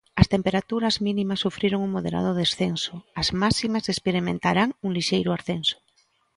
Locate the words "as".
0.21-0.27, 3.21-3.27